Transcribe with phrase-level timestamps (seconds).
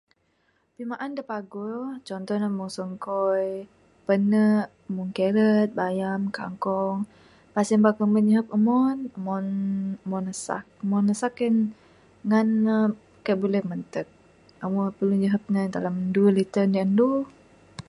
[0.75, 3.49] Pimaan da paguh contoh ne meng sungkoi
[4.07, 4.43] pane
[4.95, 11.55] meng carrot bayam kangkong...pas en aba kamet nyihep umon...umon...umon asak...umon asak en
[12.27, 12.75] ngan ne
[13.25, 17.09] kaii buleh manteg...amu perlu nyihep ne dalam duweh liter indi andu.